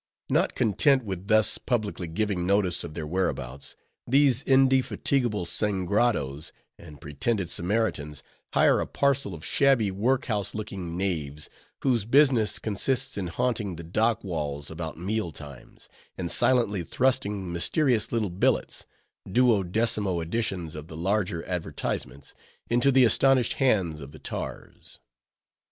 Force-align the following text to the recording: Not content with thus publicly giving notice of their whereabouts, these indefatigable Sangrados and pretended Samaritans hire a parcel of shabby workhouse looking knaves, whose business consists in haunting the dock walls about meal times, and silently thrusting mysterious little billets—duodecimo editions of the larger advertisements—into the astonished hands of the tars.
Not 0.29 0.55
content 0.55 1.03
with 1.05 1.27
thus 1.27 1.59
publicly 1.59 2.07
giving 2.07 2.43
notice 2.47 2.83
of 2.83 2.95
their 2.95 3.05
whereabouts, 3.05 3.75
these 4.07 4.41
indefatigable 4.41 5.45
Sangrados 5.45 6.51
and 6.79 6.99
pretended 6.99 7.51
Samaritans 7.51 8.23
hire 8.53 8.79
a 8.79 8.87
parcel 8.87 9.35
of 9.35 9.45
shabby 9.45 9.91
workhouse 9.91 10.55
looking 10.55 10.97
knaves, 10.97 11.51
whose 11.83 12.05
business 12.05 12.57
consists 12.57 13.15
in 13.15 13.27
haunting 13.27 13.75
the 13.75 13.83
dock 13.83 14.23
walls 14.23 14.71
about 14.71 14.97
meal 14.97 15.31
times, 15.31 15.87
and 16.17 16.31
silently 16.31 16.83
thrusting 16.83 17.53
mysterious 17.53 18.11
little 18.11 18.31
billets—duodecimo 18.31 20.19
editions 20.19 20.73
of 20.73 20.87
the 20.87 20.97
larger 20.97 21.45
advertisements—into 21.45 22.91
the 22.91 23.03
astonished 23.05 23.53
hands 23.53 24.01
of 24.01 24.09
the 24.13 24.17
tars. 24.17 24.99